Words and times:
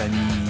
amis. 0.00 0.41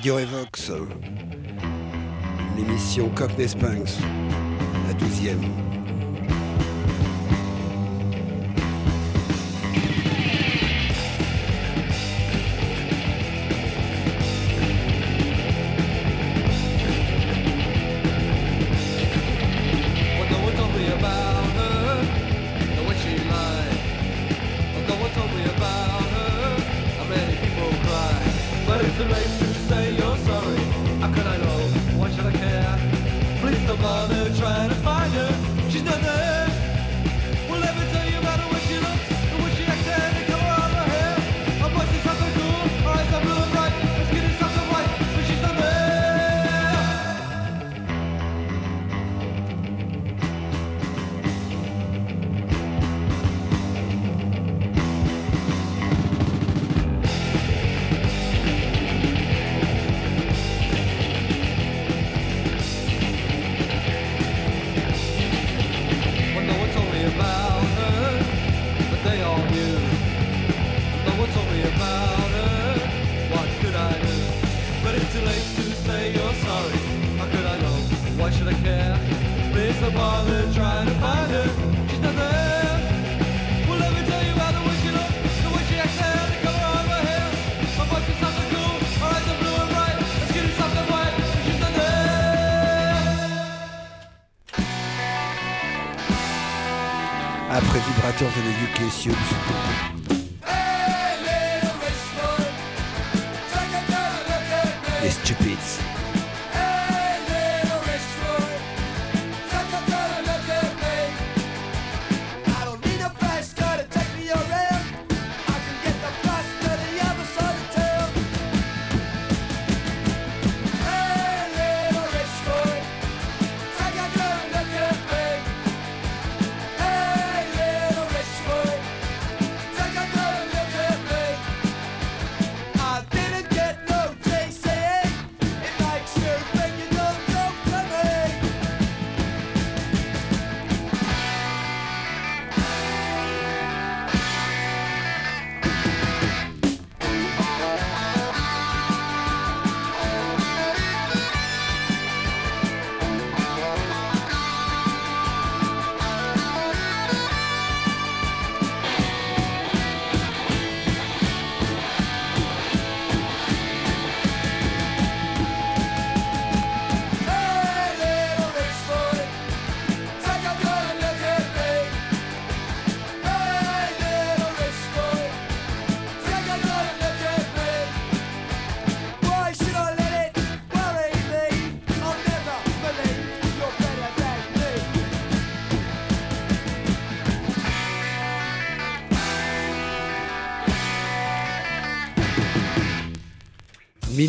Radio 0.00 0.18
Evox, 0.18 0.72
l'émission 2.56 3.10
Cockney 3.10 3.46
Spunks, 3.46 3.98
la 4.88 4.94
douzième. 4.94 5.42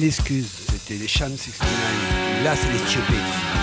Mille 0.02 0.08
excuses, 0.08 0.48
c'était 0.72 0.96
les 0.96 1.08
Sham 1.08 1.30
69. 1.38 2.44
Là, 2.44 2.56
c'est 2.56 2.72
les 2.72 2.80
Stupids. 2.80 3.61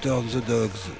Return 0.00 0.28
the 0.28 0.40
Dogs. 0.42 0.97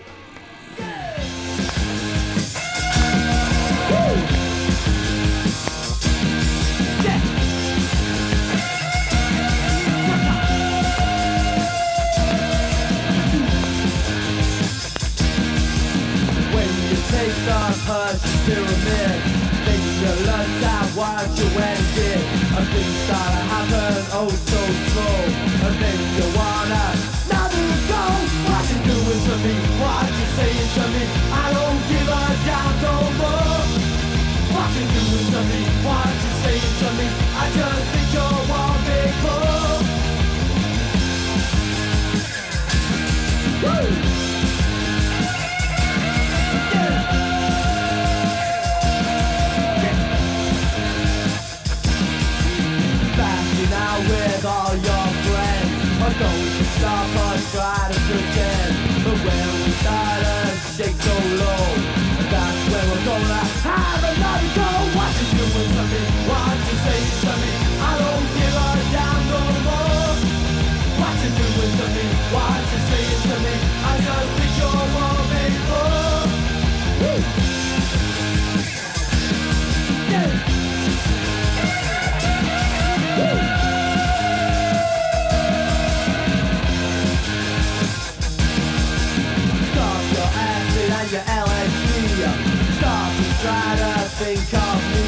think 94.18 94.52
of 94.52 94.78
me. 94.90 95.04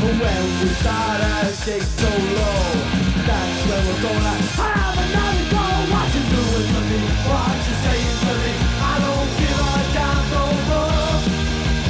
But 0.00 0.14
when 0.22 0.42
we 0.62 0.68
start, 0.78 1.20
I 1.20 1.50
shake 1.62 1.82
so 1.82 2.06
low. 2.06 2.62
That's 3.26 3.58
when 3.66 3.82
we're 3.86 4.02
gonna 4.06 4.36
have 4.62 4.94
another 5.04 5.46
go. 5.50 5.64
What 5.90 6.06
you 6.14 6.22
doing 6.30 6.68
to 6.74 6.80
me? 6.90 7.00
What 7.26 7.56
you 7.66 7.74
saying 7.84 8.18
to 8.26 8.32
me? 8.42 8.54
I 8.78 8.94
don't 9.02 9.30
give 9.40 9.58
a 9.58 9.82
damn 9.96 10.22
no 10.34 10.44
more. 10.70 11.18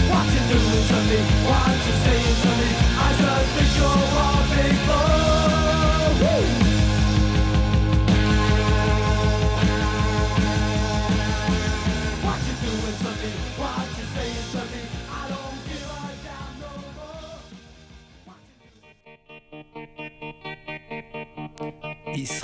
What 0.09 0.27
you 0.33 0.43
doing 0.53 0.85
to 0.91 0.99
me? 1.09 1.21
What 1.49 1.75
you 1.85 1.95
saying 2.05 2.37
to 2.45 2.51
me? 2.61 2.71
I 2.97 3.09
just 3.21 3.49
think 3.55 3.77
you're. 3.77 4.04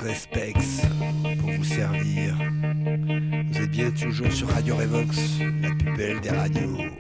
Respects 0.03 0.55
pour 1.41 1.51
vous 1.53 1.65
servir. 1.65 2.35
Vous 3.51 3.59
êtes 3.59 3.71
bien 3.71 3.91
toujours 3.91 4.33
sur 4.33 4.49
Radio 4.49 4.77
Revox, 4.77 5.19
la 5.61 5.71
plus 5.75 5.97
belle 5.97 6.21
des 6.21 6.31
radios. 6.31 7.00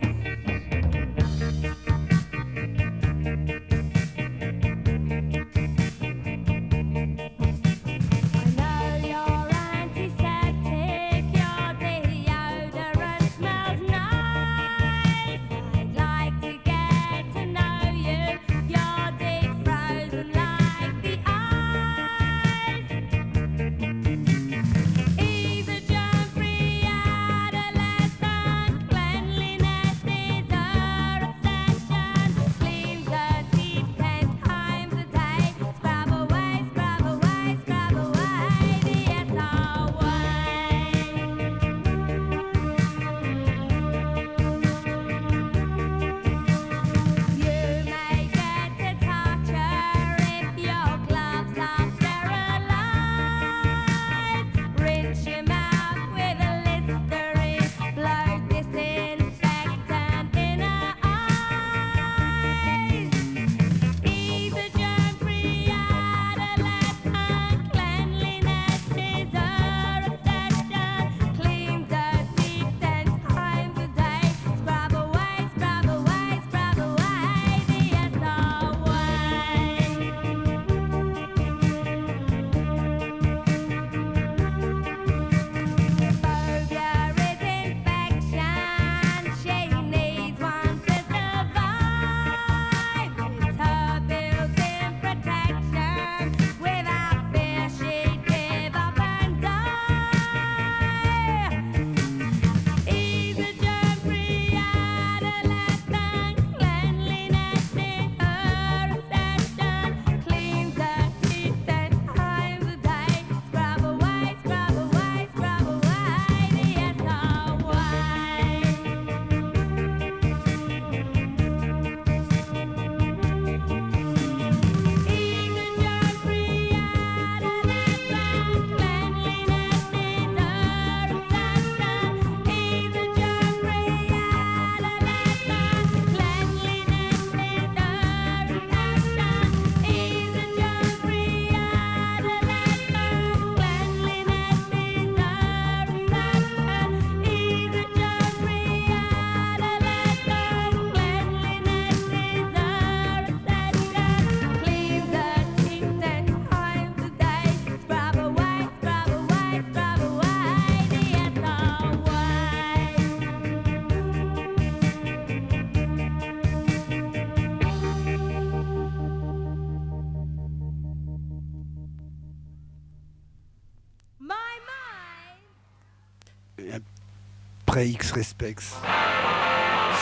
X 177.82 178.14
Respects, 178.14 178.75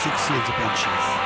Sixty 0.03 0.33
of 0.33 0.45
the 0.45 0.53
Benches. 0.57 1.18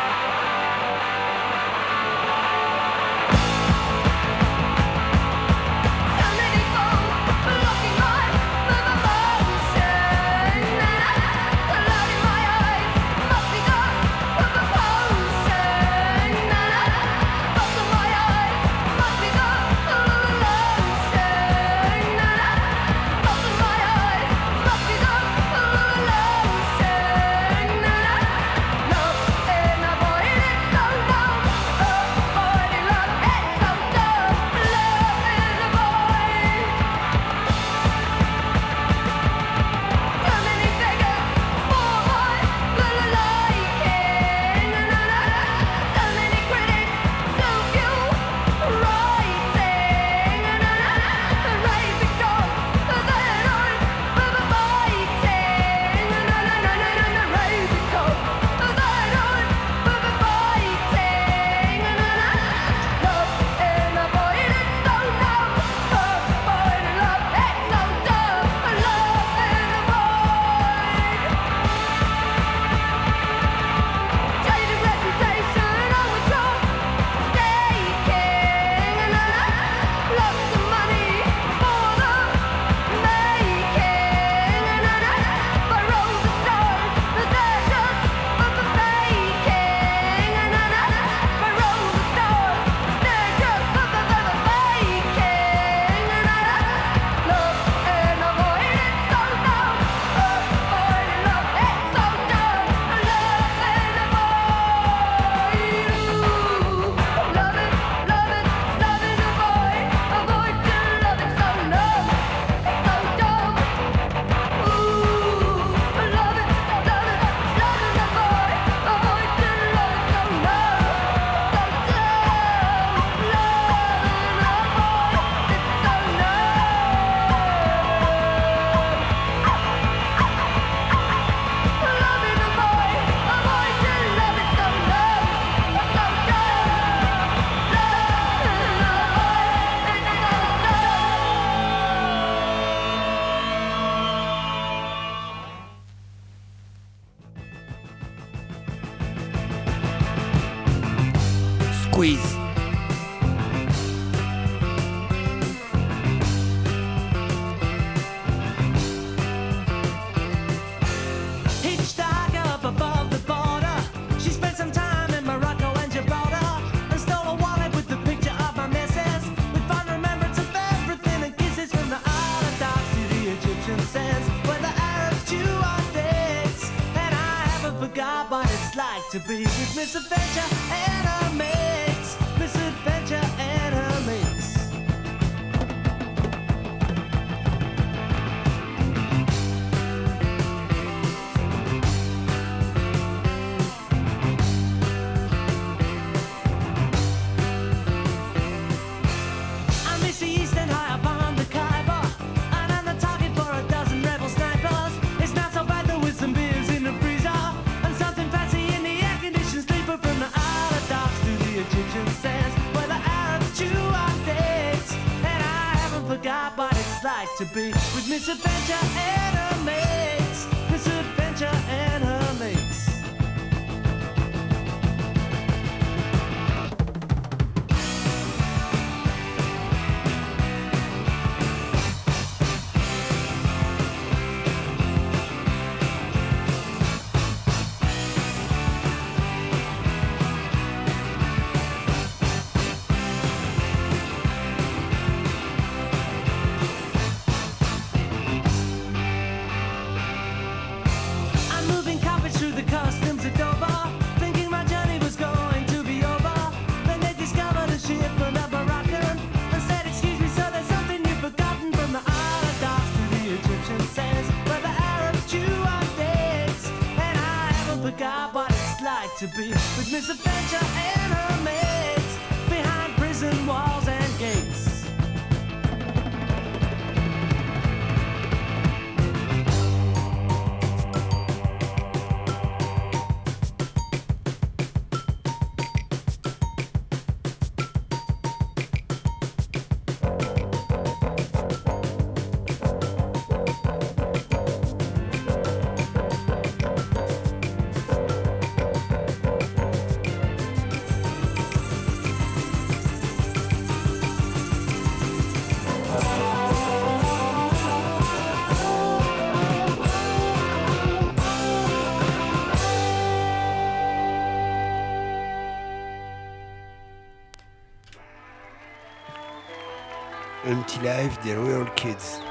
life 320.83 321.21
the 321.23 321.35
real 321.39 321.65
kids. 321.75 322.22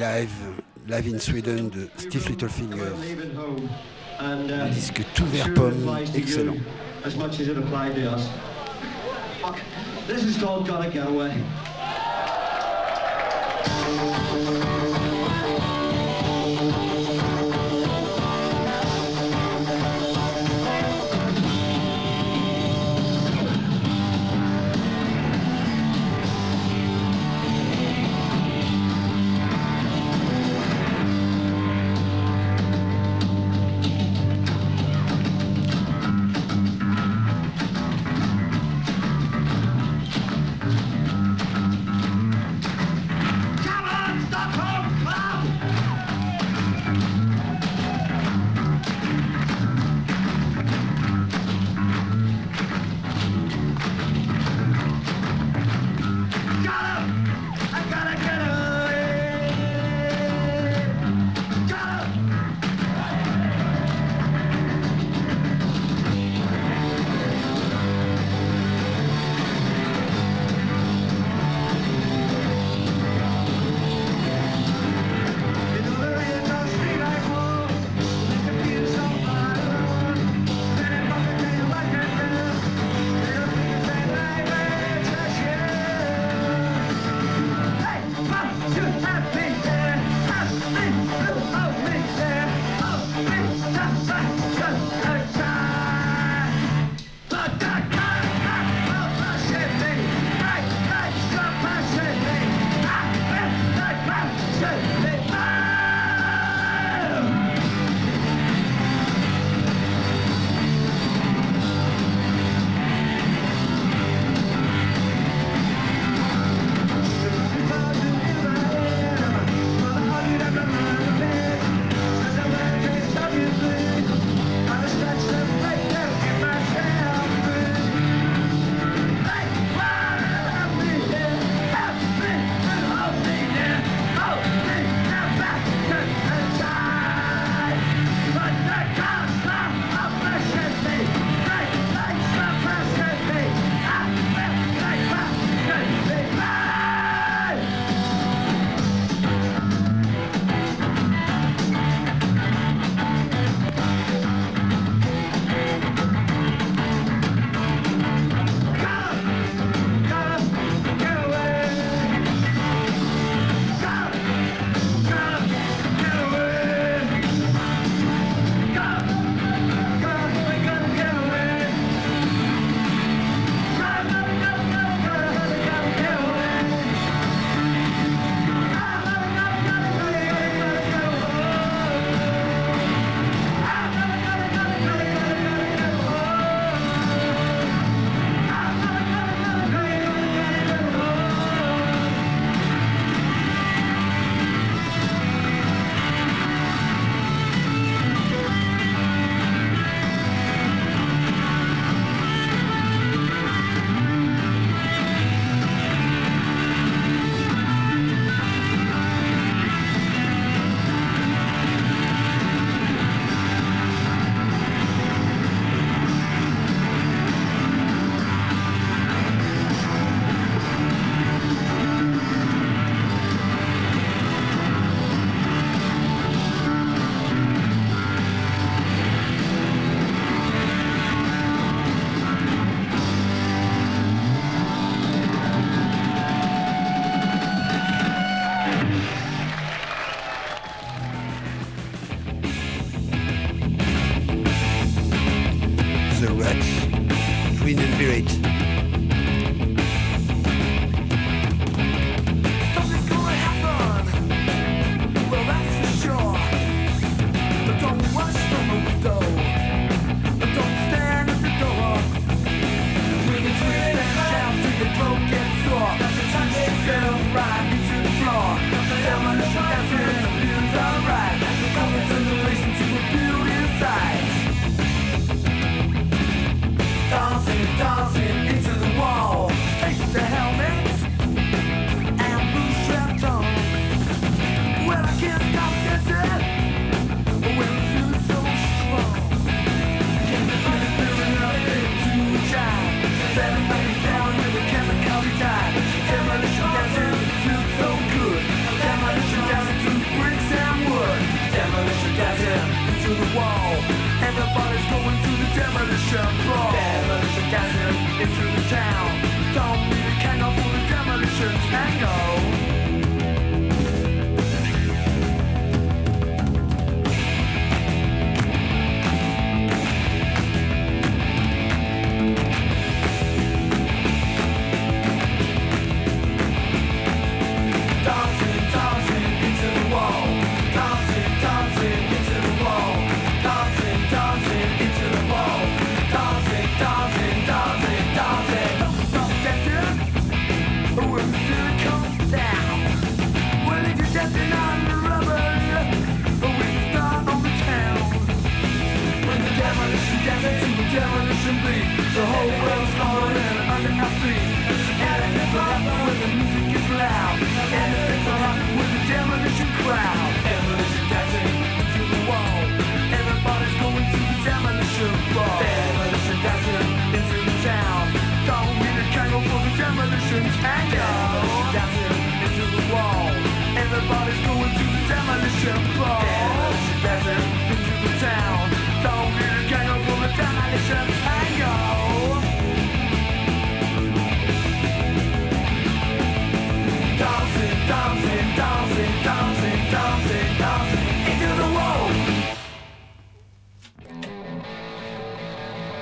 live, 0.00 0.32
live 0.86 1.06
in 1.06 1.20
Sweden 1.20 1.70
de 1.70 1.88
Steve 1.96 2.28
Littlefinger. 2.30 2.92
Un 4.18 4.70
disque 4.72 5.02
tout 5.14 5.26
vert 5.26 5.52
pomme, 5.52 5.98
excellent. 6.14 6.56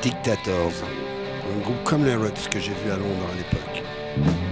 Dictators, 0.09 0.73
un 1.55 1.61
groupe 1.61 1.85
comme 1.85 2.07
les 2.07 2.15
Ruts 2.15 2.49
que 2.51 2.59
j'ai 2.59 2.73
vu 2.73 2.91
à 2.91 2.97
Londres 2.97 3.27
à 3.31 3.37
l'époque. 3.37 4.48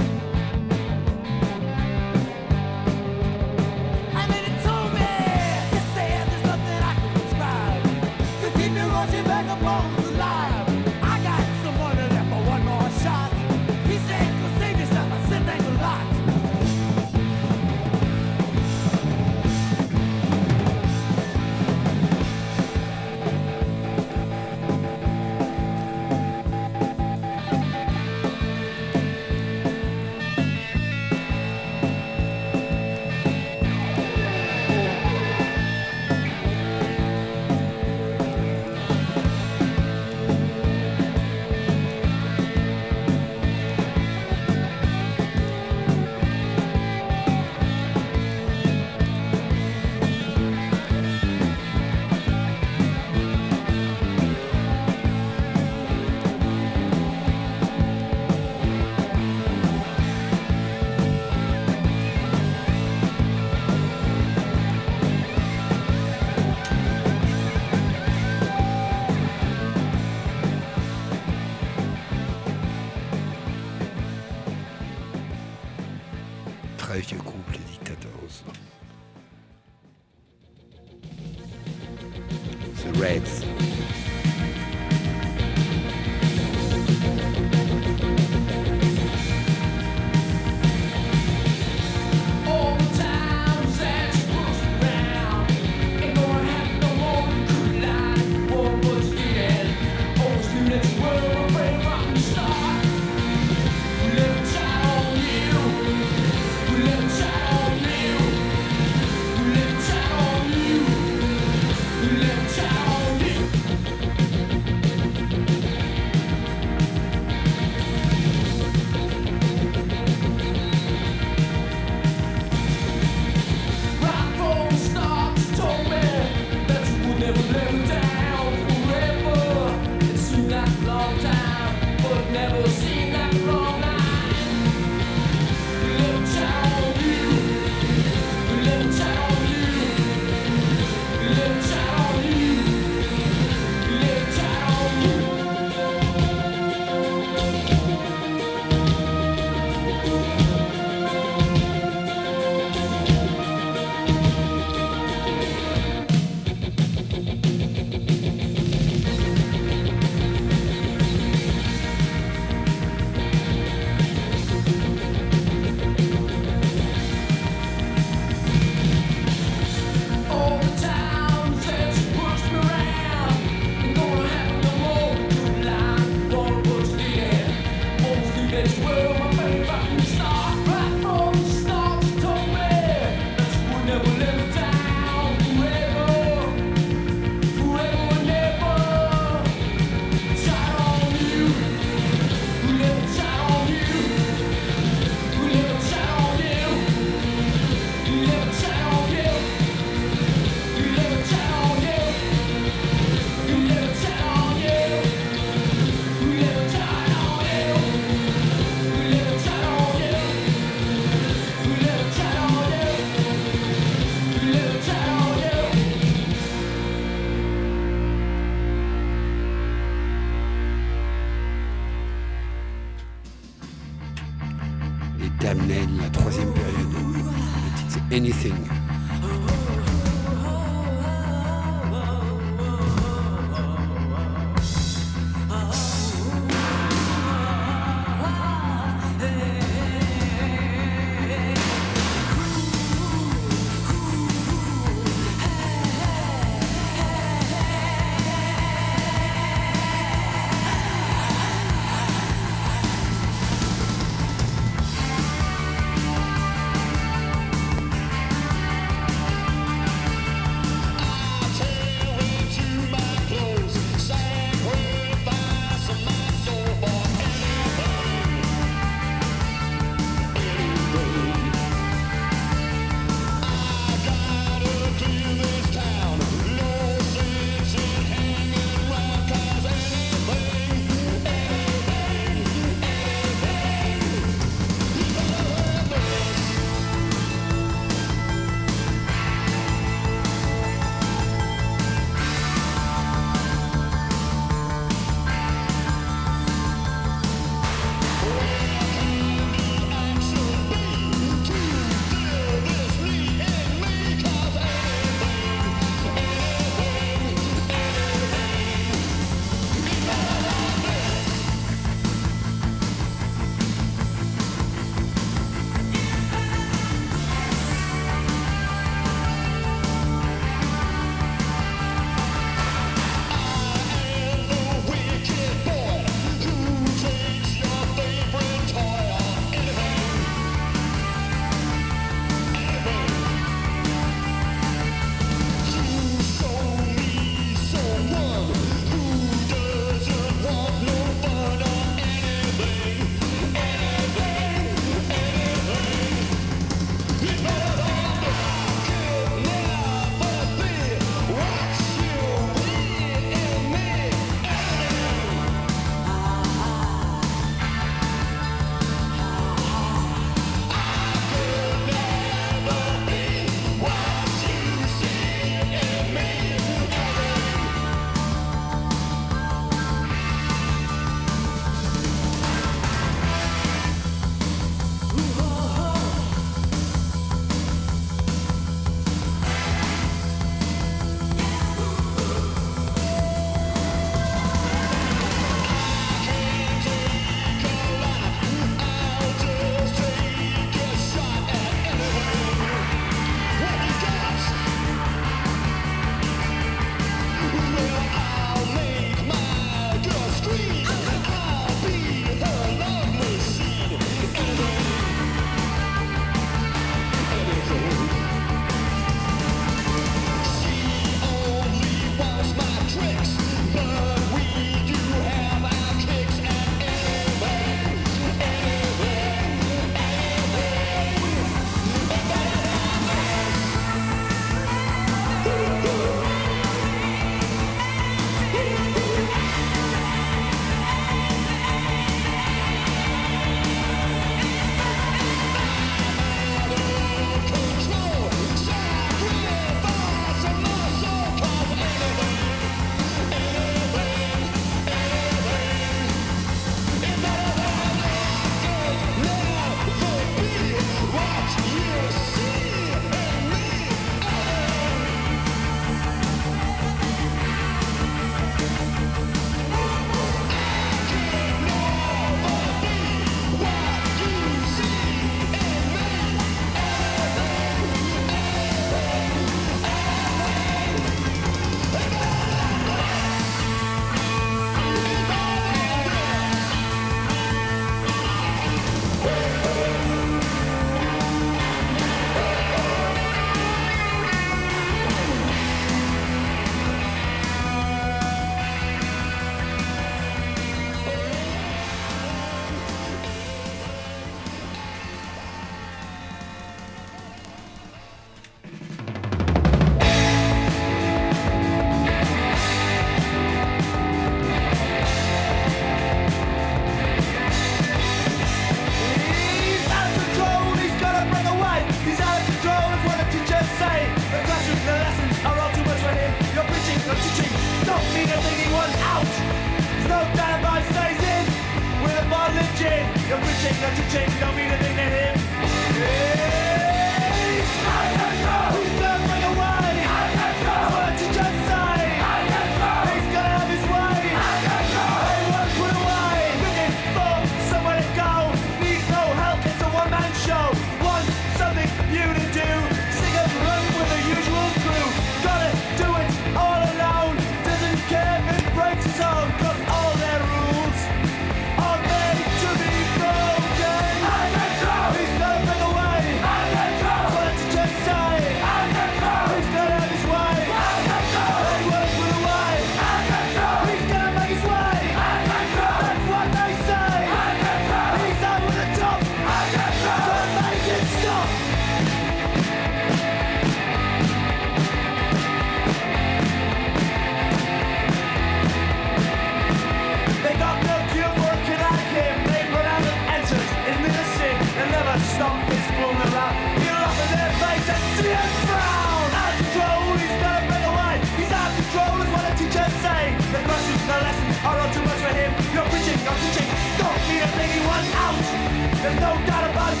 no 599.20 599.32
doubt 599.46 599.70
about 599.70 599.92
it, 599.92 600.00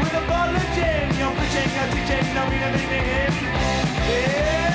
With 0.00 0.14
a 0.14 0.24
bottle 0.28 0.56
of 0.56 0.66
gin. 0.74 1.06
You're 1.18 1.34
preaching, 1.38 1.70
you're 1.76 1.90
teaching, 1.94 2.34
no 2.34 2.42
to 2.72 2.78
him 2.78 3.32
Yeah. 4.08 4.65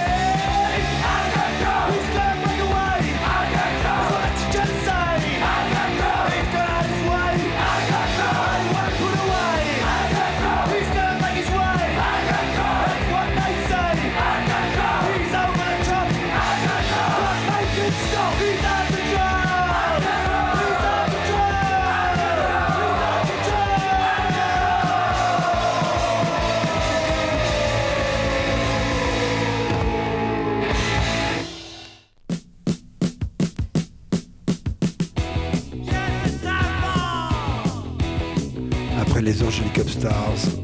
Angelic 39.52 39.80
Upstars 39.80 40.61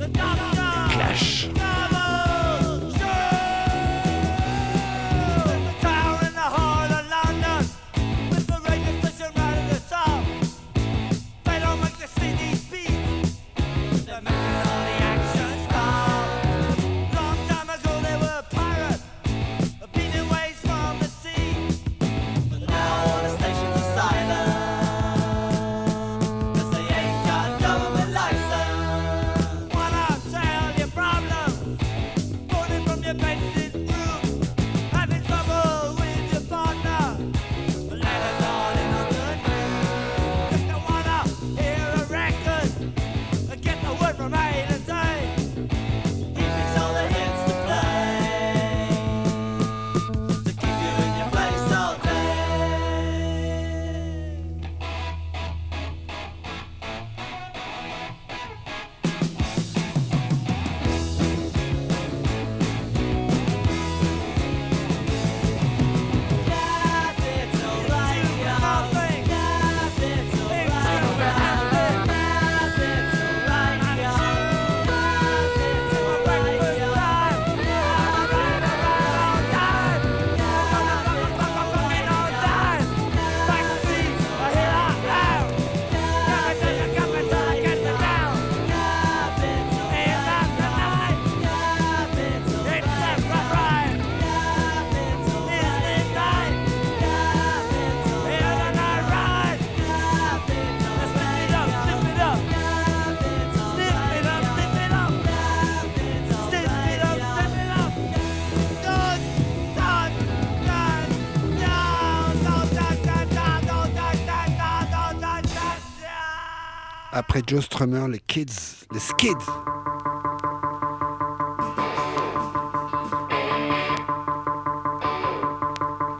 Joe 117.47 117.61
Strummer, 117.61 118.09
les 118.09 118.19
Kids, 118.19 118.85
les 118.91 118.99
Skids. 118.99 119.31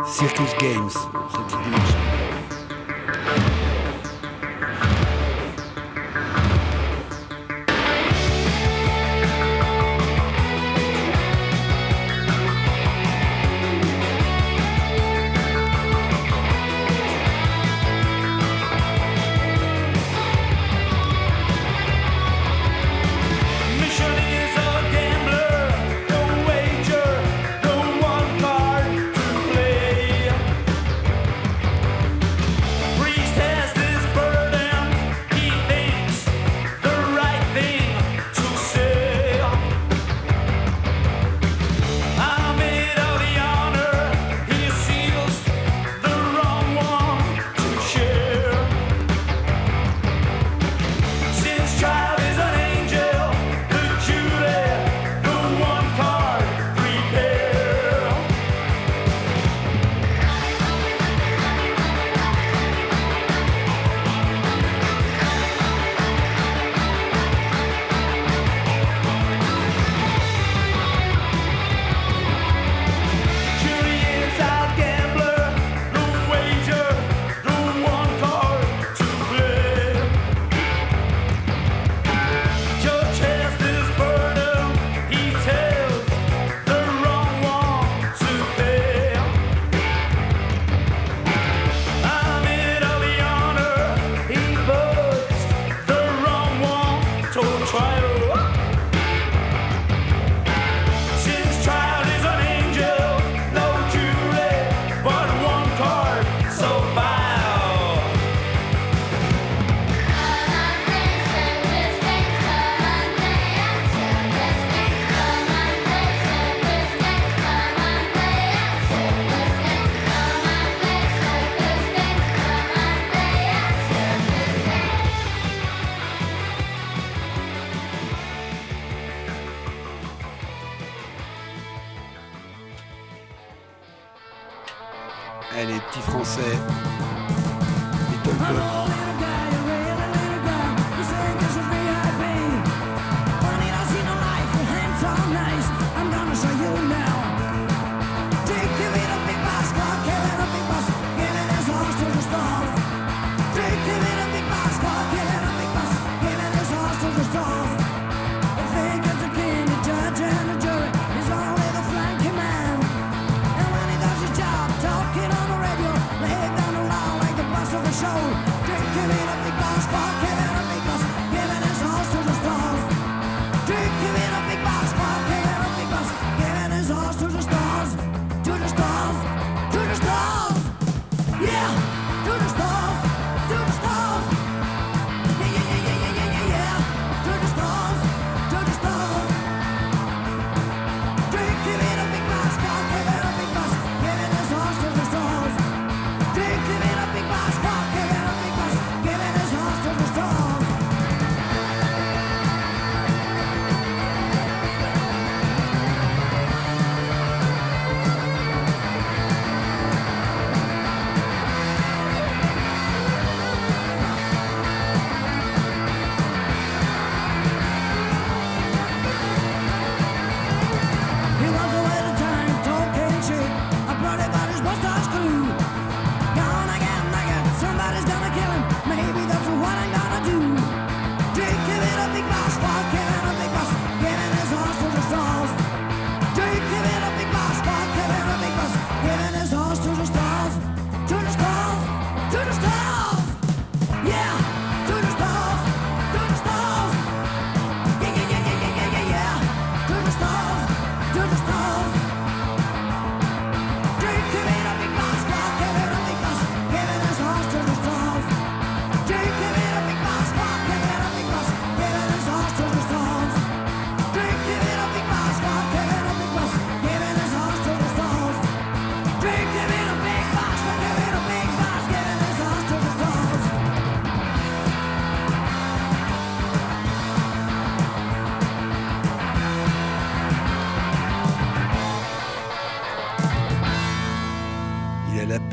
Circus 0.05 0.55
Games, 0.61 0.89
cette 0.89 1.51
idée. 1.51 2.06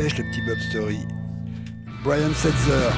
Le 0.05 0.23
petit 0.23 0.43
Bob 0.43 0.59
Story. 0.59 0.99
Brian 2.05 2.35
Setzer. 2.35 2.93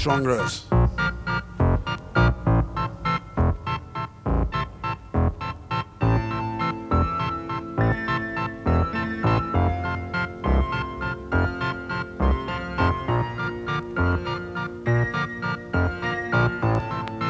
Et 0.00 0.04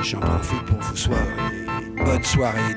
J'en 0.04 0.20
profite 0.20 0.62
pour 0.66 0.78
vous 0.78 0.96
souhaiter 0.96 1.66
bonne 2.04 2.24
soirée 2.24 2.74